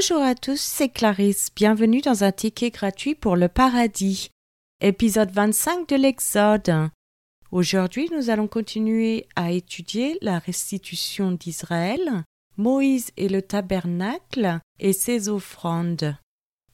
Bonjour 0.00 0.22
à 0.22 0.36
tous, 0.36 0.60
c'est 0.60 0.90
Clarisse. 0.90 1.48
Bienvenue 1.56 2.00
dans 2.00 2.22
un 2.22 2.30
ticket 2.30 2.70
gratuit 2.70 3.16
pour 3.16 3.34
le 3.34 3.48
paradis. 3.48 4.30
Épisode 4.80 5.32
25 5.32 5.88
de 5.88 5.96
l'Exode. 5.96 6.90
Aujourd'hui, 7.50 8.08
nous 8.12 8.30
allons 8.30 8.46
continuer 8.46 9.26
à 9.34 9.50
étudier 9.50 10.16
la 10.22 10.38
restitution 10.38 11.32
d'Israël, 11.32 12.22
Moïse 12.56 13.10
et 13.16 13.28
le 13.28 13.42
tabernacle 13.42 14.60
et 14.78 14.92
ses 14.92 15.28
offrandes. 15.28 16.14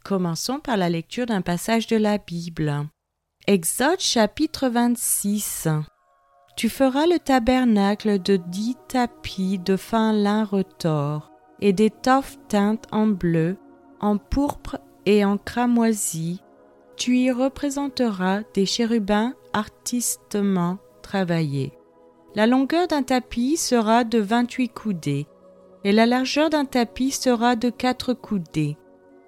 Commençons 0.05 0.61
par 0.61 0.77
la 0.77 0.91
lecture 0.91 1.25
d'un 1.25 1.41
passage 1.41 1.87
de 1.87 1.97
la 1.97 2.19
Bible. 2.19 2.87
Exode 3.47 4.01
chapitre 4.01 4.69
26. 4.69 5.69
Tu 6.59 6.69
feras 6.69 7.07
le 7.07 7.19
tabernacle 7.19 8.21
de 8.21 8.37
dix 8.37 8.77
tapis 8.87 9.59
de 9.59 9.79
fin 9.79 10.13
lin 10.13 10.45
retors 10.45 11.34
et 11.61 11.73
d'étoffes 11.73 12.39
teintes 12.49 12.87
en 12.93 13.07
bleu, 13.07 13.57
en 14.01 14.19
pourpre 14.19 14.79
et 15.07 15.25
en 15.25 15.39
cramoisi. 15.39 16.43
Tu 16.97 17.19
y 17.19 17.31
représenteras 17.31 18.43
des 18.55 18.67
chérubins 18.67 19.35
artistement 19.53 20.79
travaillés. 21.03 21.73
La 22.35 22.47
longueur 22.47 22.89
d'un 22.89 23.03
tapis 23.03 23.57
sera 23.57 24.05
de 24.05 24.19
vingt-huit 24.19 24.69
coudées, 24.69 25.27
et 25.85 25.93
la 25.93 26.07
largeur 26.07 26.51
d'un 26.51 26.65
tapis 26.65 27.13
sera 27.13 27.57
de 27.57 27.71
quatre 27.71 28.15
coudées. 28.15 28.77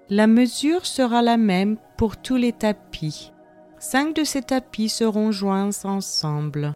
La 0.09 0.27
mesure 0.27 0.85
sera 0.85 1.21
la 1.21 1.37
même 1.37 1.77
pour 1.97 2.17
tous 2.17 2.35
les 2.35 2.53
tapis. 2.53 3.31
Cinq 3.79 4.15
de 4.15 4.23
ces 4.23 4.41
tapis 4.41 4.89
seront 4.89 5.31
joints 5.31 5.69
ensemble. 5.83 6.73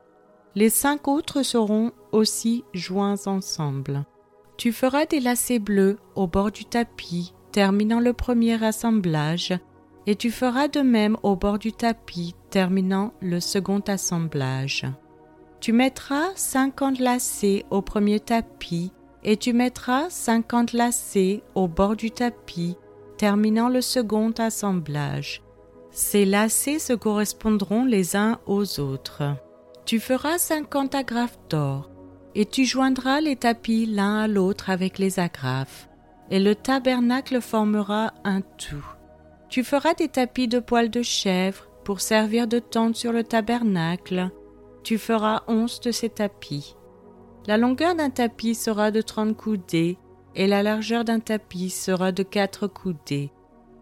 Les 0.55 0.69
cinq 0.69 1.07
autres 1.07 1.43
seront 1.43 1.91
aussi 2.11 2.63
joints 2.73 3.27
ensemble. 3.27 4.05
Tu 4.61 4.71
feras 4.71 5.07
des 5.07 5.19
lacets 5.19 5.57
bleus 5.57 5.97
au 6.13 6.27
bord 6.27 6.51
du 6.51 6.65
tapis, 6.65 7.33
terminant 7.51 7.99
le 7.99 8.13
premier 8.13 8.63
assemblage, 8.63 9.57
et 10.05 10.15
tu 10.15 10.29
feras 10.29 10.67
de 10.67 10.81
même 10.81 11.17
au 11.23 11.35
bord 11.35 11.57
du 11.57 11.73
tapis, 11.73 12.35
terminant 12.51 13.11
le 13.21 13.39
second 13.39 13.81
assemblage. 13.87 14.85
Tu 15.61 15.73
mettras 15.73 16.27
cinquante 16.35 16.99
lacets 16.99 17.65
au 17.71 17.81
premier 17.81 18.19
tapis, 18.19 18.91
et 19.23 19.35
tu 19.35 19.51
mettras 19.51 20.11
cinquante 20.11 20.73
lacets 20.73 21.41
au 21.55 21.67
bord 21.67 21.95
du 21.95 22.11
tapis, 22.11 22.77
terminant 23.17 23.67
le 23.67 23.81
second 23.81 24.29
assemblage. 24.37 25.41
Ces 25.89 26.23
lacets 26.23 26.77
se 26.77 26.93
correspondront 26.93 27.83
les 27.83 28.15
uns 28.15 28.37
aux 28.45 28.79
autres. 28.79 29.23
Tu 29.85 29.99
feras 29.99 30.37
cinquante 30.37 30.93
agrafes 30.93 31.39
d'or, 31.49 31.90
et 32.35 32.45
tu 32.45 32.65
joindras 32.65 33.21
les 33.21 33.35
tapis 33.35 33.85
l'un 33.85 34.19
à 34.19 34.27
l'autre 34.27 34.69
avec 34.69 34.99
les 34.99 35.19
agrafes, 35.19 35.89
et 36.29 36.39
le 36.39 36.55
tabernacle 36.55 37.41
formera 37.41 38.13
un 38.23 38.41
tout. 38.41 38.85
Tu 39.49 39.63
feras 39.63 39.93
des 39.93 40.07
tapis 40.07 40.47
de 40.47 40.59
poils 40.59 40.89
de 40.89 41.01
chèvre 41.01 41.67
pour 41.83 41.99
servir 41.99 42.47
de 42.47 42.59
tente 42.59 42.95
sur 42.95 43.11
le 43.11 43.23
tabernacle. 43.23 44.29
Tu 44.83 44.97
feras 44.97 45.43
onze 45.47 45.81
de 45.81 45.91
ces 45.91 46.09
tapis. 46.09 46.75
La 47.47 47.57
longueur 47.57 47.95
d'un 47.95 48.09
tapis 48.09 48.55
sera 48.55 48.91
de 48.91 49.01
trente 49.01 49.35
coudées, 49.35 49.97
et 50.35 50.47
la 50.47 50.63
largeur 50.63 51.03
d'un 51.03 51.19
tapis 51.19 51.69
sera 51.69 52.13
de 52.13 52.23
quatre 52.23 52.67
coudées. 52.67 53.31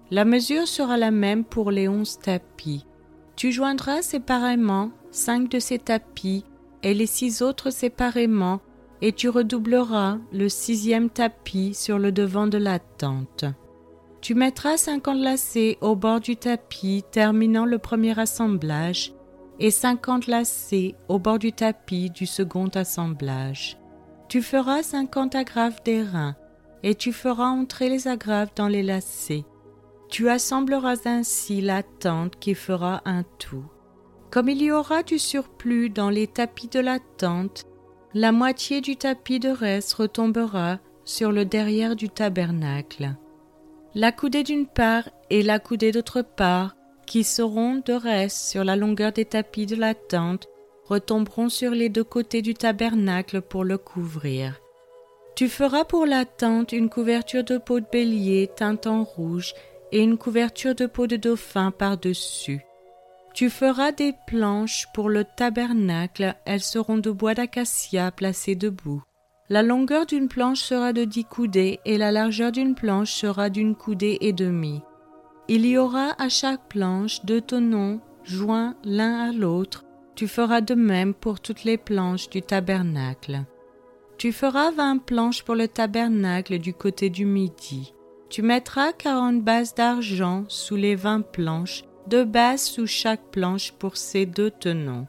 La 0.10 0.26
mesure 0.26 0.68
sera 0.68 0.98
la 0.98 1.12
même 1.12 1.44
pour 1.44 1.70
les 1.70 1.88
onze 1.88 2.18
tapis. 2.18 2.88
Tu 3.36 3.52
joindras 3.52 4.02
séparément 4.02 4.90
cinq 5.12 5.50
de 5.50 5.60
ces 5.60 5.78
tapis 5.78 6.46
et 6.84 6.94
les 6.94 7.06
six 7.06 7.42
autres 7.42 7.70
séparément, 7.70 8.62
et 9.02 9.14
tu 9.14 9.30
redoubleras 9.30 10.18
le 10.32 10.50
sixième 10.50 11.10
tapis 11.10 11.74
sur 11.74 12.00
le 12.00 12.12
devant 12.12 12.48
de 12.48 12.58
la 12.58 12.80
tente. 12.80 13.46
Tu 14.22 14.36
mettras 14.36 14.78
cinquante 14.78 15.20
lacets 15.20 15.78
au 15.82 15.96
bord 15.96 16.20
du 16.20 16.36
tapis 16.36 17.04
terminant 17.12 17.66
le 17.66 17.78
premier 17.78 18.20
assemblage, 18.20 19.14
et 19.60 19.72
cinquante 19.72 20.28
lacets 20.28 20.96
au 21.08 21.20
bord 21.20 21.40
du 21.40 21.54
tapis 21.54 22.10
du 22.10 22.26
second 22.26 22.68
assemblage. 22.70 23.78
Tu 24.28 24.42
feras 24.42 24.84
cinquante 24.84 25.36
agrafes 25.36 25.84
d'airain, 25.84 26.36
et 26.84 26.96
tu 26.96 27.14
feras 27.14 27.48
entrer 27.48 27.90
les 27.90 28.08
agrafes 28.08 28.54
dans 28.56 28.68
les 28.68 28.84
lacets. 28.84 29.46
Tu 30.10 30.30
assembleras 30.30 31.06
ainsi 31.06 31.62
la 31.62 31.84
tente 31.84 32.38
qui 32.40 32.56
fera 32.56 33.02
un 33.06 33.24
tout. 33.38 33.66
Comme 34.32 34.50
il 34.50 34.62
y 34.62 34.72
aura 34.72 35.02
du 35.02 35.18
surplus 35.18 35.90
dans 35.90 36.10
les 36.10 36.28
tapis 36.28 36.68
de 36.68 36.80
la 36.80 37.00
tente, 37.18 37.64
la 38.14 38.32
moitié 38.32 38.80
du 38.80 38.96
tapis 38.96 39.40
de 39.40 39.50
reste 39.50 39.94
retombera 39.94 40.80
sur 41.04 41.32
le 41.32 41.46
derrière 41.46 41.96
du 41.96 42.10
tabernacle. 42.10 43.16
La 43.96 44.12
coudée 44.12 44.44
d'une 44.44 44.68
part 44.68 45.10
et 45.32 45.42
la 45.42 45.58
coudée 45.58 45.92
d'autre 45.92 46.22
part, 46.22 46.76
qui 47.08 47.24
seront 47.24 47.82
de 47.84 47.94
reste 47.94 48.52
sur 48.52 48.64
la 48.64 48.76
longueur 48.76 49.12
des 49.12 49.26
tapis 49.26 49.66
de 49.66 49.76
la 49.76 49.96
tente, 49.96 50.48
retomberont 50.86 51.50
sur 51.50 51.72
les 51.72 51.90
deux 51.90 52.04
côtés 52.04 52.44
du 52.44 52.54
tabernacle 52.54 53.42
pour 53.42 53.64
le 53.64 53.80
couvrir. 53.80 54.60
Tu 55.36 55.50
feras 55.50 55.86
pour 55.86 56.06
la 56.06 56.26
tente 56.26 56.72
une 56.72 56.90
couverture 56.90 57.44
de 57.44 57.58
peau 57.58 57.80
de 57.80 57.86
bélier 57.92 58.50
teinte 58.56 58.86
en 58.86 59.04
rouge 59.04 59.56
et 59.92 60.02
une 60.02 60.18
couverture 60.18 60.76
de 60.76 60.86
peau 60.86 61.08
de 61.08 61.16
dauphin 61.16 61.72
par-dessus. 61.72 62.62
Tu 63.34 63.50
feras 63.50 63.92
des 63.92 64.14
planches 64.28 64.88
pour 64.94 65.10
le 65.10 65.24
tabernacle, 65.24 66.36
elles 66.46 66.62
seront 66.62 66.98
de 66.98 67.12
bois 67.12 67.36
d'acacia 67.36 68.12
placées 68.12 68.56
debout. 68.56 69.04
La 69.50 69.64
longueur 69.64 70.06
d'une 70.06 70.28
planche 70.28 70.62
sera 70.62 70.94
de 70.94 71.06
dix 71.06 71.26
coudées 71.26 71.80
et 71.86 71.98
la 71.98 72.12
largeur 72.12 72.52
d'une 72.52 72.76
planche 72.76 73.12
sera 73.14 73.50
d'une 73.50 73.76
coudée 73.76 74.18
et 74.22 74.34
demie. 74.34 74.82
Il 75.48 75.66
y 75.66 75.78
aura 75.78 76.14
à 76.22 76.30
chaque 76.30 76.68
planche 76.70 77.26
deux 77.26 77.42
tenons 77.42 78.02
joints 78.24 78.76
l'un 78.84 79.30
à 79.30 79.32
l'autre. 79.32 79.86
Tu 80.16 80.28
feras 80.28 80.62
de 80.62 80.76
même 80.76 81.14
pour 81.14 81.40
toutes 81.40 81.64
les 81.64 81.78
planches 81.78 82.30
du 82.30 82.42
tabernacle. 82.42 83.46
Tu 84.20 84.32
feras 84.32 84.70
vingt 84.72 84.98
planches 84.98 85.44
pour 85.44 85.56
le 85.56 85.68
tabernacle 85.68 86.60
du 86.60 86.74
côté 86.74 87.10
du 87.10 87.26
midi. 87.26 87.94
Tu 88.30 88.44
mettras 88.44 88.92
quarante 88.92 89.42
bases 89.42 89.74
d'argent 89.74 90.44
sous 90.50 90.76
les 90.76 90.96
vingt 90.96 91.22
planches 91.22 91.84
deux 92.10 92.26
bases 92.26 92.64
sous 92.64 92.88
chaque 92.88 93.22
planche 93.30 93.72
pour 93.74 93.96
ces 93.96 94.26
deux 94.26 94.50
tenons. 94.50 95.06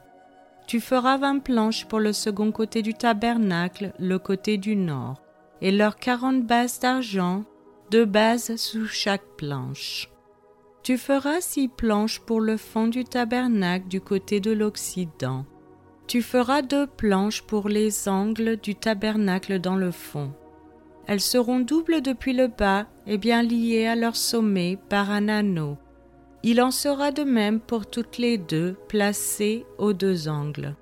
Tu 0.67 0.79
feras 0.79 1.17
vingt 1.17 1.39
planches 1.39 1.85
pour 1.85 1.99
le 1.99 2.13
second 2.13 2.51
côté 2.51 2.83
du 2.83 2.93
tabernacle, 2.93 3.91
le 3.97 4.19
côté 4.19 4.57
du 4.57 4.75
nord, 4.75 5.19
et 5.61 5.71
leurs 5.71 5.95
quarante 5.95 6.43
bases 6.45 6.79
d'argent, 6.79 7.43
deux 7.89 8.05
bases 8.05 8.55
sous 8.55 8.85
chaque 8.85 9.25
planche. 9.35 10.11
Tu 10.83 10.99
feras 10.99 11.41
six 11.41 11.69
planches 11.69 12.19
pour 12.19 12.39
le 12.39 12.55
fond 12.55 12.87
du 12.87 13.03
tabernacle 13.03 13.87
du 13.87 13.99
côté 13.99 14.39
de 14.39 14.51
l'Occident. 14.51 15.45
Tu 16.05 16.21
feras 16.21 16.61
deux 16.61 16.85
planches 16.85 17.41
pour 17.41 17.67
les 17.67 18.07
angles 18.07 18.57
du 18.57 18.75
tabernacle 18.75 19.59
dans 19.59 19.75
le 19.75 19.89
fond. 19.89 20.33
Elles 21.07 21.19
seront 21.19 21.61
doubles 21.61 22.01
depuis 22.01 22.33
le 22.33 22.47
bas 22.47 22.85
et 23.07 23.17
bien 23.17 23.41
liées 23.41 23.87
à 23.87 23.95
leur 23.95 24.15
sommet 24.15 24.77
par 24.87 25.09
un 25.09 25.29
anneau, 25.29 25.77
il 26.43 26.61
en 26.61 26.71
sera 26.71 27.11
de 27.11 27.23
même 27.23 27.59
pour 27.59 27.85
toutes 27.85 28.17
les 28.17 28.37
deux 28.37 28.75
placées 28.87 29.65
aux 29.77 29.93
deux 29.93 30.27
angles. 30.27 30.75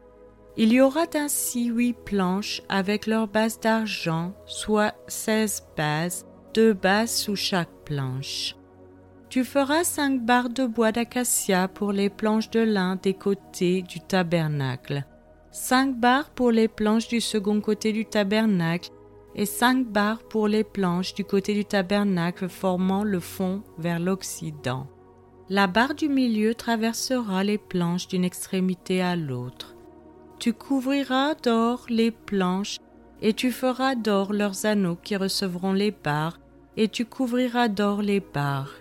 Il 0.57 0.73
y 0.73 0.81
aura 0.81 1.05
ainsi 1.15 1.65
huit 1.65 1.93
planches 1.93 2.61
avec 2.69 3.07
leurs 3.07 3.27
bases 3.27 3.59
d'argent, 3.59 4.33
soit 4.45 4.93
seize 5.07 5.63
bases, 5.77 6.25
deux 6.53 6.73
bases 6.73 7.15
sous 7.15 7.35
chaque 7.35 7.71
planche. 7.85 8.55
Tu 9.29 9.43
feras 9.43 9.83
cinq 9.83 10.25
barres 10.25 10.49
de 10.49 10.65
bois 10.65 10.91
d'acacia 10.91 11.67
pour 11.67 11.91
les 11.91 12.09
planches 12.09 12.49
de 12.49 12.61
lin 12.61 12.97
des 13.01 13.13
côtés 13.13 13.83
du 13.83 13.99
tabernacle, 13.99 15.05
cinq 15.51 15.95
barres 15.95 16.31
pour 16.31 16.51
les 16.51 16.67
planches 16.67 17.07
du 17.07 17.21
second 17.21 17.61
côté 17.61 17.93
du 17.93 18.05
tabernacle, 18.05 18.89
et 19.35 19.45
cinq 19.45 19.85
barres 19.87 20.23
pour 20.23 20.47
les 20.47 20.63
planches 20.63 21.13
du 21.13 21.23
côté 21.23 21.53
du 21.53 21.63
tabernacle 21.63 22.49
formant 22.49 23.03
le 23.03 23.19
fond 23.19 23.61
vers 23.77 23.99
l'Occident. 23.99 24.87
La 25.51 25.65
barre 25.65 25.95
du 25.95 26.09
milieu 26.09 26.53
traversera 26.53 27.43
les 27.43 27.57
planches 27.57 28.07
d'une 28.07 28.23
extrémité 28.23 29.01
à 29.01 29.15
l'autre. 29.15 29.75
Tu 30.37 30.53
couvriras 30.53 31.33
d'or 31.33 31.87
les 31.89 32.11
planches, 32.11 32.77
et 33.23 33.33
tu 33.33 33.51
feras 33.51 33.95
d'or 33.95 34.31
leurs 34.31 34.67
anneaux 34.67 34.95
qui 34.95 35.15
recevront 35.15 35.73
les 35.73 35.89
barres, 35.89 36.39
et 36.77 36.87
tu 36.87 37.03
couvriras 37.03 37.67
d'or 37.67 38.03
les 38.03 38.19
barres. 38.19 38.75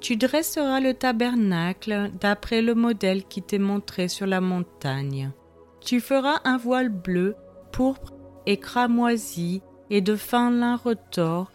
Tu 0.00 0.16
dresseras 0.16 0.80
le 0.80 0.92
tabernacle 0.92 2.10
d'après 2.20 2.60
le 2.60 2.74
modèle 2.74 3.24
qui 3.24 3.40
t'est 3.40 3.58
montré 3.58 4.08
sur 4.08 4.26
la 4.26 4.42
montagne. 4.42 5.32
Tu 5.80 6.00
feras 6.00 6.40
un 6.44 6.58
voile 6.58 6.90
bleu, 6.90 7.34
pourpre 7.72 8.12
et 8.44 8.58
cramoisi, 8.58 9.62
et 9.88 10.02
de 10.02 10.16
fin 10.16 10.50
lin 10.50 10.76
retors. 10.76 11.50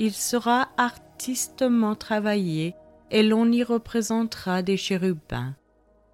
Il 0.00 0.12
sera 0.12 0.70
artistement 0.76 1.94
travaillé, 1.94 2.74
et 3.14 3.22
l'on 3.22 3.50
y 3.50 3.62
représentera 3.62 4.62
des 4.62 4.76
chérubins. 4.76 5.54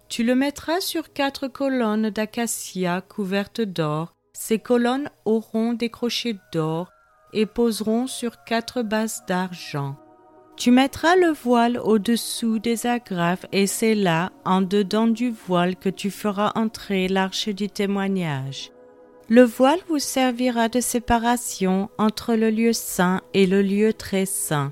Tu 0.07 0.23
le 0.23 0.35
mettras 0.35 0.81
sur 0.81 1.11
quatre 1.13 1.47
colonnes 1.47 2.11
d'acacia 2.11 3.01
couvertes 3.01 3.61
d'or. 3.61 4.13
Ces 4.33 4.59
colonnes 4.59 5.09
auront 5.25 5.73
des 5.73 5.89
crochets 5.89 6.37
d'or, 6.53 6.91
et 7.33 7.47
poseront 7.47 8.05
sur 8.05 8.43
quatre 8.43 8.83
bases 8.83 9.23
d'argent. 9.27 9.95
Tu 10.57 10.69
mettras 10.69 11.15
le 11.15 11.31
voile 11.31 11.79
au-dessous 11.83 12.59
des 12.59 12.85
agrafes 12.85 13.47
et 13.51 13.65
c'est 13.65 13.95
là, 13.95 14.31
en 14.45 14.61
dedans 14.61 15.07
du 15.07 15.31
voile, 15.31 15.75
que 15.77 15.89
tu 15.89 16.11
feras 16.11 16.51
entrer 16.53 17.07
l'arche 17.07 17.49
du 17.49 17.67
témoignage. 17.67 18.71
Le 19.27 19.41
voile 19.41 19.79
vous 19.87 19.97
servira 19.97 20.69
de 20.69 20.81
séparation 20.81 21.89
entre 21.97 22.35
le 22.35 22.51
lieu 22.51 22.73
saint 22.73 23.21
et 23.33 23.47
le 23.47 23.63
lieu 23.63 23.91
très 23.93 24.27
saint. 24.27 24.71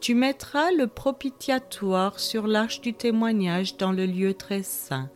Tu 0.00 0.14
mettras 0.14 0.70
le 0.70 0.86
propitiatoire 0.86 2.18
sur 2.18 2.46
l'arche 2.46 2.80
du 2.80 2.94
témoignage 2.94 3.76
dans 3.76 3.92
le 3.92 4.06
lieu 4.06 4.32
très 4.32 4.62
saint. 4.62 5.10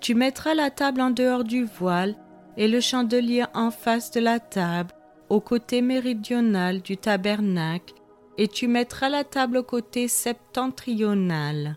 Tu 0.00 0.14
mettras 0.14 0.54
la 0.54 0.70
table 0.70 1.00
en 1.00 1.10
dehors 1.10 1.42
du 1.42 1.64
voile 1.64 2.14
et 2.56 2.68
le 2.68 2.80
chandelier 2.80 3.44
en 3.54 3.72
face 3.72 4.12
de 4.12 4.20
la 4.20 4.38
table, 4.38 4.92
au 5.28 5.40
côté 5.40 5.82
méridional 5.82 6.80
du 6.80 6.96
tabernacle, 6.96 7.94
et 8.38 8.46
tu 8.46 8.68
mettras 8.68 9.08
la 9.08 9.24
table 9.24 9.56
au 9.56 9.62
côté 9.64 10.06
septentrional. 10.06 11.76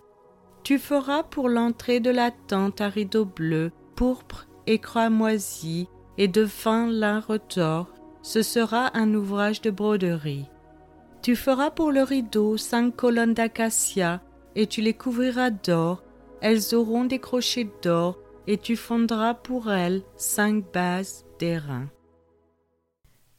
Tu 0.63 0.77
feras 0.77 1.23
pour 1.23 1.49
l'entrée 1.49 1.99
de 1.99 2.11
la 2.11 2.29
tente 2.29 2.81
un 2.81 2.89
rideau 2.89 3.25
bleu, 3.25 3.71
pourpre 3.95 4.47
et 4.67 4.77
cramoisi, 4.77 5.87
et 6.19 6.27
de 6.27 6.45
fin 6.45 6.87
lin 6.87 7.19
retors. 7.19 7.87
Ce 8.21 8.43
sera 8.43 8.95
un 8.95 9.13
ouvrage 9.13 9.61
de 9.61 9.71
broderie. 9.71 10.45
Tu 11.27 11.35
feras 11.35 11.71
pour 11.71 11.91
le 11.91 12.03
rideau 12.03 12.55
cinq 12.55 12.95
colonnes 12.95 13.33
d'acacia, 13.33 14.21
et 14.55 14.65
tu 14.65 14.79
les 14.79 14.93
couvriras 14.93 15.49
d'or. 15.49 16.01
Elles 16.39 16.73
auront 16.73 17.03
des 17.03 17.19
crochets 17.19 17.67
d'or, 17.83 18.17
et 18.47 18.57
tu 18.57 18.77
fondras 18.77 19.33
pour 19.33 19.69
elles 19.69 20.03
cinq 20.15 20.63
bases 20.71 21.25
d'airain. 21.37 21.89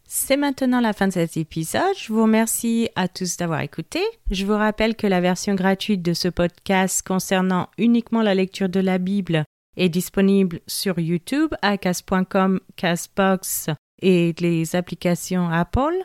C'est 0.05 0.37
maintenant 0.37 0.83
la 0.83 0.93
fin 0.93 1.09
de 1.09 1.15
cet 1.15 1.39
épisode. 1.39 1.97
Je 1.97 2.13
vous 2.13 2.25
remercie 2.25 2.91
à 2.95 3.09
tous 3.09 3.39
d'avoir 3.39 3.63
écouté. 3.63 4.01
Je 4.31 4.45
vous 4.45 4.53
rappelle 4.53 4.95
que 4.95 5.07
la 5.07 5.23
version 5.23 5.55
gratuite 5.55 6.03
de 6.03 6.13
ce 6.13 6.29
podcast 6.29 7.01
concernant 7.01 7.71
uniquement 7.79 8.21
la 8.21 8.35
lecture 8.35 8.69
de 8.69 8.81
la 8.81 8.99
Bible 8.99 9.45
est 9.79 9.89
disponible 9.89 10.61
sur 10.67 10.99
YouTube, 10.99 11.55
à 11.63 11.79
cas.com, 11.79 12.61
Casbox 12.77 13.71
et 14.03 14.35
les 14.41 14.77
applications 14.77 15.49
Apple. 15.49 16.05